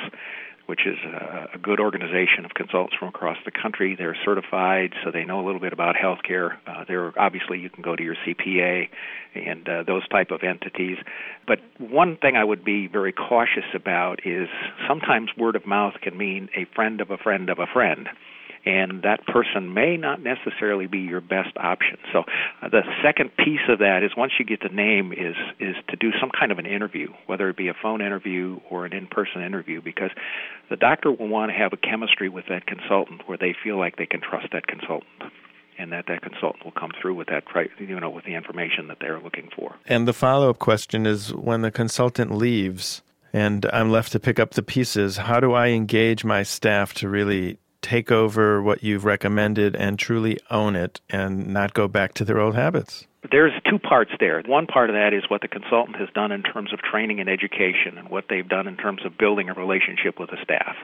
which 0.70 0.86
is 0.86 0.96
a, 1.04 1.56
a 1.56 1.58
good 1.58 1.80
organization 1.80 2.44
of 2.44 2.54
consultants 2.54 2.94
from 2.96 3.08
across 3.08 3.36
the 3.44 3.50
country. 3.50 3.96
They're 3.98 4.16
certified, 4.24 4.92
so 5.02 5.10
they 5.10 5.24
know 5.24 5.44
a 5.44 5.44
little 5.44 5.60
bit 5.60 5.72
about 5.72 5.96
healthcare. 5.96 6.58
Uh, 6.64 6.84
they're 6.86 7.12
obviously 7.18 7.58
you 7.58 7.68
can 7.68 7.82
go 7.82 7.96
to 7.96 8.02
your 8.04 8.14
CPA 8.14 8.88
and 9.34 9.68
uh, 9.68 9.82
those 9.82 10.06
type 10.06 10.30
of 10.30 10.44
entities. 10.44 10.98
But 11.44 11.58
one 11.78 12.16
thing 12.18 12.36
I 12.36 12.44
would 12.44 12.64
be 12.64 12.86
very 12.86 13.12
cautious 13.12 13.64
about 13.74 14.24
is 14.24 14.48
sometimes 14.86 15.30
word 15.36 15.56
of 15.56 15.66
mouth 15.66 15.94
can 16.00 16.16
mean 16.16 16.48
a 16.56 16.66
friend 16.72 17.00
of 17.00 17.10
a 17.10 17.18
friend 17.18 17.50
of 17.50 17.58
a 17.58 17.66
friend 17.66 18.08
and 18.64 19.02
that 19.02 19.26
person 19.26 19.72
may 19.72 19.96
not 19.96 20.22
necessarily 20.22 20.86
be 20.86 20.98
your 20.98 21.20
best 21.20 21.56
option. 21.56 21.96
So 22.12 22.24
uh, 22.62 22.68
the 22.68 22.82
second 23.02 23.30
piece 23.36 23.64
of 23.68 23.78
that 23.78 24.02
is 24.02 24.12
once 24.16 24.32
you 24.38 24.44
get 24.44 24.60
the 24.60 24.74
name 24.74 25.12
is 25.12 25.36
is 25.58 25.76
to 25.88 25.96
do 25.96 26.10
some 26.20 26.30
kind 26.38 26.52
of 26.52 26.58
an 26.58 26.66
interview, 26.66 27.08
whether 27.26 27.48
it 27.48 27.56
be 27.56 27.68
a 27.68 27.74
phone 27.80 28.00
interview 28.00 28.60
or 28.68 28.86
an 28.86 28.92
in-person 28.92 29.42
interview 29.42 29.80
because 29.82 30.10
the 30.68 30.76
doctor 30.76 31.10
will 31.10 31.28
want 31.28 31.50
to 31.50 31.56
have 31.56 31.72
a 31.72 31.76
chemistry 31.76 32.28
with 32.28 32.44
that 32.48 32.66
consultant 32.66 33.22
where 33.26 33.38
they 33.38 33.54
feel 33.64 33.78
like 33.78 33.96
they 33.96 34.06
can 34.06 34.20
trust 34.20 34.48
that 34.52 34.66
consultant 34.66 35.32
and 35.78 35.92
that 35.92 36.04
that 36.08 36.20
consultant 36.20 36.64
will 36.64 36.72
come 36.72 36.90
through 37.00 37.14
with 37.14 37.28
that 37.28 37.44
you 37.78 37.98
know 37.98 38.10
with 38.10 38.24
the 38.24 38.34
information 38.34 38.88
that 38.88 38.98
they're 39.00 39.20
looking 39.20 39.48
for. 39.56 39.74
And 39.86 40.06
the 40.06 40.12
follow-up 40.12 40.58
question 40.58 41.06
is 41.06 41.34
when 41.34 41.62
the 41.62 41.70
consultant 41.70 42.32
leaves 42.32 43.02
and 43.32 43.64
I'm 43.72 43.90
left 43.90 44.12
to 44.12 44.20
pick 44.20 44.38
up 44.38 44.52
the 44.52 44.62
pieces, 44.62 45.16
how 45.16 45.40
do 45.40 45.52
I 45.52 45.68
engage 45.68 46.24
my 46.24 46.42
staff 46.42 46.92
to 46.94 47.08
really 47.08 47.58
take 47.82 48.10
over 48.10 48.62
what 48.62 48.82
you've 48.82 49.04
recommended 49.04 49.74
and 49.76 49.98
truly 49.98 50.38
own 50.50 50.76
it 50.76 51.00
and 51.08 51.48
not 51.48 51.74
go 51.74 51.88
back 51.88 52.14
to 52.14 52.24
their 52.24 52.38
old 52.38 52.54
habits? 52.54 53.06
There's 53.28 53.52
two 53.68 53.78
parts 53.78 54.12
there. 54.18 54.42
One 54.46 54.66
part 54.66 54.88
of 54.88 54.94
that 54.94 55.12
is 55.12 55.24
what 55.28 55.42
the 55.42 55.48
consultant 55.48 55.96
has 55.96 56.08
done 56.14 56.32
in 56.32 56.42
terms 56.42 56.72
of 56.72 56.80
training 56.80 57.20
and 57.20 57.28
education 57.28 57.98
and 57.98 58.08
what 58.08 58.24
they've 58.30 58.48
done 58.48 58.66
in 58.66 58.78
terms 58.78 59.04
of 59.04 59.18
building 59.18 59.50
a 59.50 59.52
relationship 59.52 60.18
with 60.18 60.30
the 60.30 60.38
staff. 60.42 60.74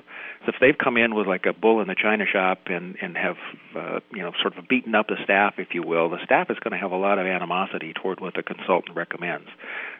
So 0.44 0.52
if 0.52 0.56
they've 0.60 0.76
come 0.76 0.99
in 0.99 1.14
with 1.14 1.26
like 1.26 1.46
a 1.46 1.54
bull 1.54 1.80
in 1.80 1.88
the 1.88 1.94
china 1.94 2.25
shop 2.30 2.66
and 2.66 2.96
and 3.00 3.16
have 3.16 3.37
uh, 3.75 4.00
you 4.12 4.20
know 4.20 4.32
sort 4.42 4.58
of 4.58 4.68
beaten 4.68 4.94
up 4.94 5.08
the 5.08 5.16
staff 5.25 5.54
if 5.56 5.68
you 5.72 5.82
will, 5.82 6.10
the 6.10 6.22
staff 6.25 6.50
is 6.50 6.58
going 6.58 6.72
to 6.72 6.78
have 6.78 6.92
a 6.92 6.96
lot 6.96 7.18
of 7.18 7.26
animosity 7.26 7.94
toward 7.94 8.20
what 8.20 8.34
the 8.34 8.42
consultant 8.42 8.94
recommends. 8.94 9.49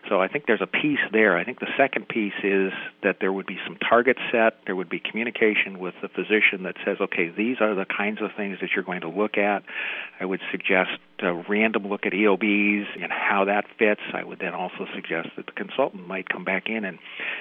So 0.09 0.21
I 0.21 0.29
think 0.29 0.45
there's 0.47 0.63
a 0.63 0.67
piece 0.67 1.01
there. 1.13 1.39
I 1.39 1.45
think 1.45 1.59
the 1.59 1.73
second 1.77 2.07
piece 2.07 2.37
is 2.45 2.71
that 3.03 3.17
there 3.19 3.33
would 3.33 3.47
be 3.47 3.59
some 3.67 3.77
targets 3.77 4.21
set, 4.31 4.59
there 4.67 4.77
would 4.77 4.91
be 4.91 5.01
communication 5.01 5.79
with 5.79 5.95
the 6.03 6.09
physician 6.09 6.63
that 6.65 6.77
says, 6.85 6.99
okay, 7.01 7.29
these 7.29 7.57
are 7.61 7.75
the 7.75 7.87
kinds 7.87 8.21
of 8.21 8.31
things 8.37 8.59
that 8.61 8.71
you're 8.75 8.85
going 8.85 9.01
to 9.01 9.09
look 9.09 9.39
at. 9.39 9.65
I 10.21 10.27
would 10.27 10.41
suggest 10.53 10.91
a 11.21 11.33
random 11.49 11.87
look 11.89 12.07
at 12.07 12.13
EOBs 12.13 12.87
and 13.03 13.11
how 13.11 13.45
that 13.47 13.65
fits. 13.79 14.01
I 14.13 14.25
would 14.25 14.39
then 14.39 14.55
also 14.55 14.87
suggest 14.95 15.31
that 15.37 15.47
the 15.47 15.53
consultant 15.53 16.07
might 16.07 16.29
come 16.29 16.45
back 16.45 16.69
in 16.69 16.85
and, 16.85 16.99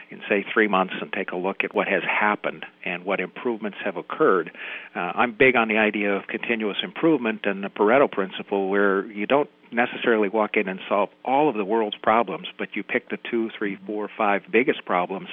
in 0.09 0.21
say 0.29 0.45
three 0.53 0.67
months 0.67 0.93
and 1.01 1.11
take 1.11 1.31
a 1.31 1.35
look 1.35 1.63
at 1.63 1.75
what 1.75 1.87
has 1.87 2.03
happened 2.03 2.65
and 2.83 3.05
what 3.05 3.19
improvements 3.19 3.77
have 3.83 3.97
occurred. 3.97 4.51
Uh, 4.95 5.11
I'm 5.15 5.33
big 5.33 5.55
on 5.55 5.67
the 5.67 5.77
idea 5.77 6.15
of 6.15 6.27
continuous 6.27 6.77
improvement 6.83 7.41
and 7.45 7.63
the 7.63 7.69
Pareto 7.69 8.11
principle, 8.11 8.69
where 8.69 9.05
you 9.05 9.25
don't 9.25 9.49
necessarily 9.71 10.29
walk 10.29 10.55
in 10.55 10.67
and 10.67 10.79
solve 10.87 11.09
all 11.23 11.49
of 11.49 11.55
the 11.55 11.65
world's 11.65 11.97
problems, 11.97 12.47
but 12.57 12.75
you 12.75 12.83
pick 12.83 13.09
the 13.09 13.17
two, 13.29 13.49
three, 13.57 13.75
mm-hmm. 13.75 13.85
four, 13.85 14.09
five 14.17 14.43
biggest 14.51 14.85
problems, 14.85 15.27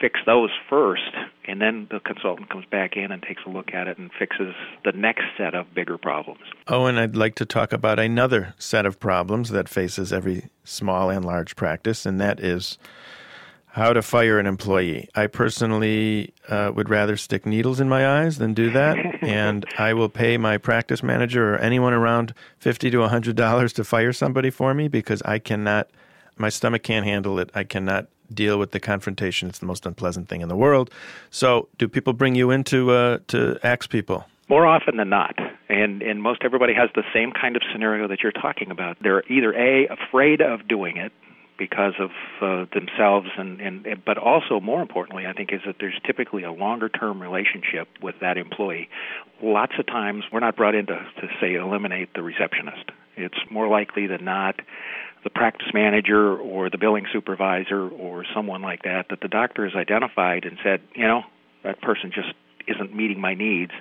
fix 0.00 0.20
those 0.26 0.50
first, 0.68 1.10
and 1.46 1.60
then 1.60 1.86
the 1.90 2.00
consultant 2.00 2.50
comes 2.50 2.64
back 2.66 2.96
in 2.96 3.10
and 3.10 3.22
takes 3.22 3.42
a 3.46 3.50
look 3.50 3.72
at 3.72 3.88
it 3.88 3.98
and 3.98 4.10
fixes 4.18 4.54
the 4.84 4.92
next 4.92 5.24
set 5.36 5.54
of 5.54 5.72
bigger 5.74 5.98
problems. 5.98 6.40
Oh, 6.66 6.86
and 6.86 6.98
I'd 6.98 7.16
like 7.16 7.34
to 7.36 7.46
talk 7.46 7.72
about 7.72 7.98
another 7.98 8.54
set 8.58 8.86
of 8.86 9.00
problems 9.00 9.50
that 9.50 9.68
faces 9.68 10.12
every 10.12 10.50
small 10.64 11.10
and 11.10 11.24
large 11.24 11.56
practice, 11.56 12.06
and 12.06 12.20
that 12.20 12.40
is 12.40 12.78
how 13.78 13.92
to 13.92 14.02
fire 14.02 14.38
an 14.38 14.46
employee. 14.46 15.08
I 15.14 15.28
personally 15.28 16.34
uh, 16.48 16.72
would 16.74 16.90
rather 16.90 17.16
stick 17.16 17.46
needles 17.46 17.78
in 17.78 17.88
my 17.88 18.22
eyes 18.22 18.38
than 18.38 18.52
do 18.52 18.70
that, 18.70 18.96
and 19.22 19.64
I 19.78 19.94
will 19.94 20.08
pay 20.08 20.36
my 20.36 20.58
practice 20.58 21.02
manager 21.02 21.54
or 21.54 21.58
anyone 21.58 21.94
around 21.94 22.34
fifty 22.58 22.90
to 22.90 23.08
hundred 23.08 23.36
dollars 23.36 23.72
to 23.74 23.84
fire 23.84 24.12
somebody 24.12 24.50
for 24.50 24.74
me 24.74 24.88
because 24.88 25.22
I 25.22 25.38
cannot. 25.38 25.88
My 26.36 26.50
stomach 26.50 26.82
can't 26.82 27.06
handle 27.06 27.38
it. 27.38 27.50
I 27.54 27.64
cannot 27.64 28.06
deal 28.32 28.58
with 28.58 28.72
the 28.72 28.80
confrontation. 28.80 29.48
It's 29.48 29.58
the 29.58 29.66
most 29.66 29.86
unpleasant 29.86 30.28
thing 30.28 30.40
in 30.40 30.48
the 30.48 30.56
world. 30.56 30.90
So, 31.30 31.68
do 31.78 31.88
people 31.88 32.12
bring 32.12 32.34
you 32.34 32.50
in 32.50 32.64
to 32.64 32.90
uh, 32.90 33.18
to 33.28 33.58
axe 33.62 33.86
people? 33.86 34.26
More 34.48 34.66
often 34.66 34.96
than 34.96 35.08
not, 35.08 35.36
and 35.68 36.02
and 36.02 36.20
most 36.20 36.42
everybody 36.42 36.74
has 36.74 36.90
the 36.96 37.04
same 37.14 37.30
kind 37.32 37.54
of 37.54 37.62
scenario 37.72 38.08
that 38.08 38.22
you're 38.22 38.32
talking 38.32 38.70
about. 38.70 38.96
They're 39.00 39.22
either 39.30 39.52
a 39.52 39.86
afraid 39.86 40.40
of 40.40 40.66
doing 40.66 40.96
it 40.96 41.12
because 41.58 41.94
of 41.98 42.10
uh, 42.40 42.66
themselves 42.72 43.28
and, 43.36 43.60
and 43.60 44.04
but 44.04 44.16
also 44.16 44.60
more 44.60 44.80
importantly 44.80 45.26
I 45.26 45.32
think 45.32 45.52
is 45.52 45.60
that 45.66 45.76
there's 45.80 45.98
typically 46.06 46.44
a 46.44 46.52
longer 46.52 46.88
term 46.88 47.20
relationship 47.20 47.88
with 48.02 48.14
that 48.20 48.38
employee. 48.38 48.88
Lots 49.42 49.72
of 49.78 49.86
times 49.86 50.24
we're 50.32 50.40
not 50.40 50.56
brought 50.56 50.74
in 50.74 50.86
to, 50.86 50.94
to 50.94 51.28
say 51.40 51.54
eliminate 51.54 52.14
the 52.14 52.22
receptionist. 52.22 52.90
It's 53.16 53.38
more 53.50 53.68
likely 53.68 54.06
than 54.06 54.24
not 54.24 54.60
the 55.24 55.30
practice 55.30 55.68
manager 55.74 56.36
or 56.36 56.70
the 56.70 56.78
billing 56.78 57.06
supervisor 57.12 57.88
or 57.88 58.24
someone 58.34 58.62
like 58.62 58.82
that 58.84 59.06
that 59.10 59.20
the 59.20 59.28
doctor 59.28 59.64
has 59.64 59.74
identified 59.74 60.44
and 60.44 60.58
said, 60.62 60.80
you 60.94 61.06
know, 61.06 61.22
that 61.64 61.80
person 61.82 62.12
just 62.14 62.32
isn't 62.68 62.94
meeting 62.94 63.20
my 63.20 63.34
needs 63.34 63.72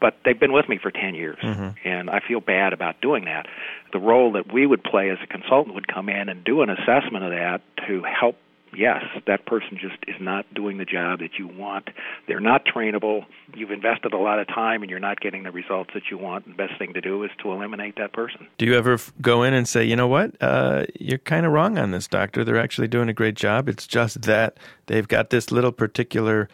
but 0.00 0.16
they've 0.24 0.38
been 0.38 0.52
with 0.52 0.68
me 0.68 0.78
for 0.80 0.90
10 0.90 1.14
years 1.14 1.38
mm-hmm. 1.42 1.70
and 1.88 2.10
I 2.10 2.20
feel 2.26 2.40
bad 2.40 2.72
about 2.72 3.00
doing 3.00 3.24
that. 3.24 3.46
The 3.92 3.98
role 3.98 4.32
that 4.32 4.52
we 4.52 4.66
would 4.66 4.82
play 4.82 5.10
as 5.10 5.18
a 5.22 5.26
consultant 5.26 5.74
would 5.74 5.88
come 5.88 6.08
in 6.08 6.28
and 6.28 6.44
do 6.44 6.62
an 6.62 6.70
assessment 6.70 7.24
of 7.24 7.30
that 7.30 7.60
to 7.86 8.02
help 8.02 8.36
yes, 8.76 9.04
that 9.26 9.46
person 9.46 9.78
just 9.80 9.96
is 10.06 10.16
not 10.20 10.52
doing 10.54 10.78
the 10.78 10.84
job 10.84 11.20
that 11.20 11.38
you 11.38 11.48
want. 11.48 11.88
They're 12.26 12.40
not 12.40 12.64
trainable. 12.64 13.24
You've 13.54 13.70
invested 13.70 14.12
a 14.12 14.18
lot 14.18 14.38
of 14.38 14.46
time 14.48 14.82
and 14.82 14.90
you're 14.90 15.00
not 15.00 15.20
getting 15.20 15.42
the 15.42 15.50
results 15.50 15.90
that 15.94 16.04
you 16.10 16.18
want. 16.18 16.46
The 16.46 16.54
best 16.54 16.78
thing 16.78 16.94
to 16.94 17.00
do 17.00 17.22
is 17.24 17.30
to 17.42 17.52
eliminate 17.52 17.96
that 17.96 18.12
person. 18.12 18.46
Do 18.58 18.66
you 18.66 18.74
ever 18.74 18.94
f- 18.94 19.12
go 19.20 19.42
in 19.42 19.54
and 19.54 19.66
say, 19.66 19.84
you 19.84 19.96
know 19.96 20.08
what, 20.08 20.34
uh, 20.40 20.86
you're 20.98 21.18
kind 21.18 21.46
of 21.46 21.52
wrong 21.52 21.78
on 21.78 21.90
this, 21.90 22.06
doctor? 22.06 22.44
They're 22.44 22.58
actually 22.58 22.88
doing 22.88 23.08
a 23.08 23.14
great 23.14 23.34
job. 23.34 23.68
It's 23.68 23.86
just 23.86 24.22
that 24.22 24.58
they've 24.86 25.08
got 25.08 25.30
this 25.30 25.50
little 25.50 25.72
particular 25.72 26.48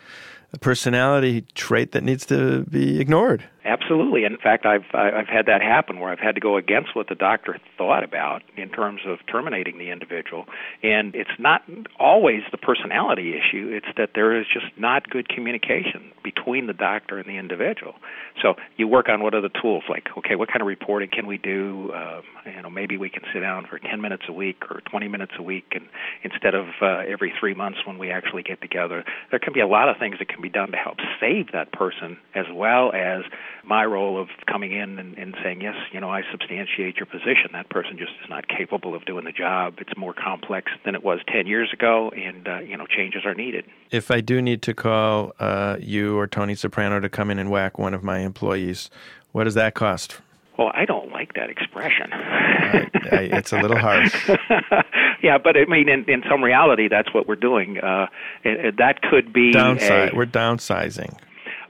personality 0.61 1.42
trait 1.54 1.92
that 1.92 2.02
needs 2.02 2.26
to 2.26 2.64
be 2.64 3.00
ignored. 3.00 3.44
Absolutely. 3.64 4.25
In 4.25 4.37
fact, 4.37 4.66
I've 4.66 4.84
I've 4.92 5.26
had 5.26 5.46
that 5.46 5.62
happen 5.62 5.99
where 5.99 6.11
I've 6.11 6.18
had 6.18 6.34
to 6.34 6.40
go 6.40 6.58
against 6.58 6.94
what 6.94 7.08
the 7.08 7.14
doctor 7.14 7.56
thought 7.78 8.04
about 8.04 8.42
in 8.58 8.68
terms 8.68 9.00
of 9.06 9.18
terminating 9.26 9.78
the 9.78 9.90
individual. 9.90 10.44
And 10.82 11.14
it's 11.14 11.38
not 11.38 11.62
always 11.99 12.42
the 12.50 12.58
personality 12.58 13.30
issue. 13.30 13.70
It's 13.73 13.87
that 13.96 14.11
there 14.14 14.38
is 14.38 14.46
just 14.52 14.66
not 14.76 15.08
good 15.08 15.30
communication 15.30 16.12
between 16.23 16.66
the 16.66 16.75
doctor 16.75 17.18
and 17.18 17.26
the 17.26 17.38
individual. 17.38 17.94
So 18.42 18.54
you 18.76 18.87
work 18.87 19.08
on 19.08 19.23
what 19.23 19.34
are 19.34 19.40
the 19.40 19.50
tools 19.62 19.84
like, 19.88 20.08
okay, 20.18 20.37
what 20.37 20.49
kind 20.49 20.61
of 20.61 20.66
reporting 20.66 21.08
can 21.11 21.26
we 21.26 21.38
do? 21.38 21.90
Um, 21.94 22.23
you 22.44 22.62
know, 22.62 22.70
maybe 22.70 22.99
we 22.99 23.08
can 23.08 23.23
sit 23.32 23.40
down 23.40 23.66
for 23.66 23.78
10 23.78 24.00
minutes 24.00 24.25
a 24.28 24.32
week 24.32 24.62
or 24.70 24.82
20 24.90 25.08
minutes 25.08 25.32
a 25.38 25.42
week, 25.42 25.73
and 25.73 25.87
instead 26.23 26.54
of 26.54 26.66
uh, 26.82 27.02
every 27.08 27.32
three 27.40 27.54
months 27.54 27.78
when 27.87 27.96
we 27.99 28.11
actually 28.11 28.42
get 28.42 28.61
together, 28.61 29.04
there 29.30 29.38
can 29.38 29.52
be 29.52 29.61
a 29.61 29.66
lot 29.66 29.88
of 29.88 29.96
things 29.99 30.18
that 30.18 30.28
can 30.28 30.42
be 30.44 30.50
done 30.50 30.70
to 30.72 30.76
help 30.76 30.98
save 31.18 31.52
that 31.52 31.72
person 31.72 32.18
as 32.34 32.44
well 32.52 32.92
as 32.92 33.22
my 33.64 33.84
role 33.84 34.20
of 34.20 34.28
coming 34.46 34.72
in 34.72 34.98
and, 34.98 35.16
and 35.16 35.34
saying, 35.42 35.62
yes, 35.62 35.74
you 35.90 36.00
know, 36.00 36.10
I 36.10 36.22
substantiate 36.30 36.96
your 36.96 37.06
position. 37.06 37.50
That 37.52 37.70
person 37.70 37.96
just 37.96 38.12
is 38.22 38.28
not 38.28 38.46
capable 38.46 38.94
of 38.94 39.06
doing 39.06 39.24
the 39.24 39.32
job. 39.32 39.76
It's 39.78 39.96
more 39.96 40.12
complex 40.12 40.70
than 40.84 40.94
it 40.94 41.02
was 41.02 41.20
10 41.32 41.46
years 41.46 41.72
ago, 41.72 42.10
and, 42.10 42.46
uh, 42.46 42.58
you 42.58 42.76
know, 42.76 42.86
changes 42.86 43.24
are 43.24 43.34
needed. 43.34 43.64
If 43.90 44.10
I 44.10 44.20
do 44.20 44.42
need 44.42 44.60
to 44.62 44.74
call 44.74 45.32
uh, 45.40 45.78
you 45.80 46.18
or 46.18 46.26
Tony 46.26 46.54
Soprano 46.54 47.00
to 47.00 47.08
come 47.08 47.30
in 47.30 47.38
and 47.38 47.50
whack 47.50 47.78
one 47.78 47.94
of 47.94 48.02
my 48.02 48.18
employees, 48.18 48.90
what 49.32 49.44
does 49.44 49.54
that 49.54 49.74
cost? 49.74 50.20
Well, 50.58 50.70
I 50.74 50.84
don't 50.84 51.10
like 51.10 51.34
that 51.34 51.50
expression. 51.50 52.12
I, 52.12 52.90
I, 53.10 53.20
it's 53.32 53.52
a 53.52 53.60
little 53.60 53.78
harsh. 53.78 54.14
yeah, 55.24 55.38
but 55.38 55.56
I 55.56 55.64
mean, 55.64 55.88
in, 55.88 56.04
in 56.08 56.22
some 56.30 56.44
reality, 56.44 56.88
that's 56.88 57.12
what 57.14 57.26
we're 57.26 57.34
doing. 57.34 57.78
Uh, 57.78 58.06
it, 58.44 58.66
it, 58.66 58.76
that 58.76 59.00
could 59.00 59.32
be 59.32 59.52
Downsize. 59.52 60.12
A, 60.12 60.16
we're 60.16 60.26
downsizing. 60.26 61.18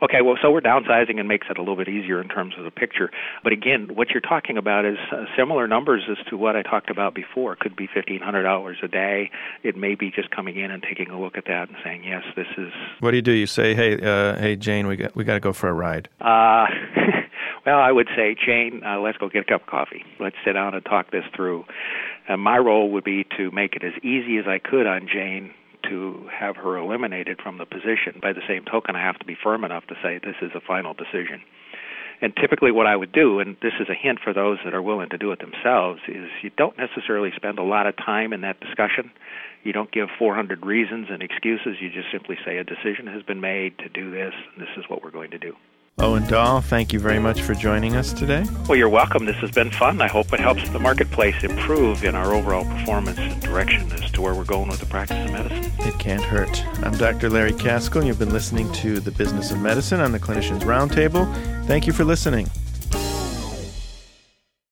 Okay, 0.02 0.20
well, 0.23 0.34
so 0.42 0.50
we're 0.50 0.61
downsizing 0.61 1.18
and 1.18 1.28
makes 1.28 1.46
it 1.49 1.56
a 1.56 1.61
little 1.62 1.76
bit 1.76 1.88
easier 1.88 2.20
in 2.20 2.28
terms 2.28 2.54
of 2.58 2.64
the 2.64 2.70
picture. 2.70 3.11
But 3.42 3.52
again, 3.52 3.94
what 3.94 4.11
you're 4.11 4.20
talking 4.20 4.58
about 4.58 4.84
is 4.84 4.99
uh, 5.12 5.25
similar 5.38 5.68
numbers 5.68 6.02
as 6.11 6.18
to 6.26 6.37
what 6.37 6.56
I 6.56 6.62
talked 6.62 6.90
about 6.90 7.14
before. 7.14 7.52
It 7.52 7.61
could 7.61 7.76
be 7.76 7.87
fifteen 7.87 8.20
hundred 8.20 8.42
dollars 8.42 8.78
a 8.82 8.88
day. 8.88 9.30
It 9.62 9.76
may 9.76 9.94
be 9.94 10.11
just 10.11 10.30
coming 10.30 10.58
in 10.58 10.70
and 10.70 10.82
taking 10.82 11.11
a 11.11 11.18
look 11.18 11.38
at 11.38 11.44
that 11.46 11.68
and 11.68 11.78
saying, 11.82 12.04
yes, 12.04 12.25
this 12.37 12.49
is. 12.58 12.73
What 13.00 13.12
do 13.12 13.16
you 13.16 13.23
do? 13.23 13.32
You 13.32 13.46
say, 13.46 13.75
hey, 13.75 13.94
uh, 13.94 14.37
hey, 14.37 14.56
Jane, 14.56 14.88
we 14.88 14.96
got 14.96 15.14
we 15.14 15.25
got 15.25 15.34
to 15.34 15.40
go 15.40 15.52
for 15.52 15.68
a 15.68 15.73
ride. 15.73 16.08
Uh, 16.20 16.66
well, 17.66 17.78
I 17.78 17.90
would 17.90 18.09
say, 18.16 18.35
Jane, 18.35 18.83
uh, 18.85 19.00
let's 19.00 19.18
go 19.18 19.28
get 19.28 19.42
a 19.42 19.44
cup 19.44 19.62
of 19.62 19.66
coffee. 19.66 20.04
Let's 20.21 20.37
sit 20.44 20.52
down 20.52 20.75
and 20.75 20.85
talk 20.85 21.11
this 21.11 21.25
through. 21.35 21.64
And 22.28 22.40
my 22.40 22.59
role 22.59 22.90
would 22.92 23.04
be 23.04 23.25
to 23.38 23.50
make 23.50 23.75
it 23.75 23.85
as 23.85 23.92
easy 24.02 24.38
as 24.38 24.44
I 24.47 24.59
could 24.59 24.87
on 24.87 25.09
Jane 25.12 25.52
to 25.88 26.28
have 26.33 26.56
her 26.56 26.76
eliminated 26.76 27.40
from 27.42 27.59
the 27.59 27.66
position. 27.66 28.21
By 28.21 28.33
the 28.33 28.42
same 28.49 28.64
token, 28.64 28.97
I 28.97 29.02
have 29.02 29.18
to 29.18 29.25
be 29.25 29.37
firm 29.40 29.64
enough 29.64 29.87
to 29.88 29.94
say 30.02 30.18
this 30.18 30.37
is 30.42 30.52
a 30.54 30.61
final 30.61 30.94
decision. 30.94 31.42
And 32.21 32.33
typically, 32.37 32.71
what 32.71 32.87
I 32.87 32.97
would 32.97 33.12
do, 33.12 33.40
and 33.40 33.56
this 33.61 33.75
is 33.80 33.88
a 33.88 33.94
hint 33.94 34.21
for 34.23 34.33
those 34.33 34.59
that 34.64 34.73
are 34.73 34.80
willing 34.80 35.11
to 35.11 35.18
do 35.18 35.33
it 35.33 35.40
themselves, 35.40 36.00
is 36.09 36.30
you 36.42 36.50
don't 36.56 36.78
necessarily 36.78 37.30
spend 37.35 37.59
a 37.59 37.62
lot 37.62 37.87
of 37.87 37.97
time 37.97 38.33
in 38.33 38.42
that 38.42 38.61
discussion. 38.61 39.11
You 39.62 39.73
don't 39.73 39.90
give 39.90 40.09
400 40.18 40.64
reasons 40.64 41.09
and 41.11 41.23
excuses. 41.23 41.76
You 41.80 41.90
just 41.90 42.12
simply 42.12 42.37
say 42.44 42.59
a 42.59 42.64
decision 42.64 43.09
has 43.09 43.23
been 43.23 43.40
made 43.40 43.78
to 43.78 43.88
do 43.88 44.11
this, 44.11 44.33
and 44.54 44.62
this 44.62 44.73
is 44.76 44.85
what 44.88 45.02
we're 45.02 45.11
going 45.11 45.33
to 45.33 45.38
do. 45.38 45.54
Owen 45.99 46.27
Dahl, 46.27 46.61
thank 46.61 46.93
you 46.93 46.99
very 46.99 47.21
much 47.21 47.41
for 47.43 47.55
joining 47.55 47.95
us 47.95 48.13
today. 48.13 48.45
Well, 48.69 48.77
you're 48.77 48.89
welcome. 48.89 49.27
This 49.27 49.37
has 49.37 49.53
been 49.53 49.71
fun. 49.71 50.03
I 50.03 50.09
hope 50.09 50.33
it 50.33 50.41
helps 50.41 50.69
the 50.71 50.81
marketplace 50.81 51.45
improve 51.45 52.03
in 52.03 52.17
our 52.17 52.35
overall 52.35 52.65
performance 52.65 53.17
and 53.19 53.41
direction 53.41 53.91
as 53.93 54.11
to 54.11 54.21
where 54.21 54.35
we're 54.35 54.45
going 54.45 54.69
with 54.69 54.81
the 54.81 54.87
practice 54.87 55.25
of 55.25 55.31
medicine. 55.33 55.73
It 55.87 55.97
can't 56.01 56.23
hurt. 56.23 56.67
I'm 56.85 56.97
Dr. 56.99 57.31
Larry 57.31 57.53
Kaskel, 57.53 57.99
and 57.99 58.09
you've 58.09 58.19
been 58.19 58.33
listening 58.33 58.73
to 58.73 58.99
The 58.99 59.13
Business 59.13 59.53
of 59.53 59.61
Medicine 59.61 60.01
on 60.01 60.11
the 60.11 60.19
Clinicians 60.19 60.63
Roundtable. 60.63 61.33
Thank 61.67 61.87
you 61.87 61.93
for 61.93 62.05
listening. 62.05 62.51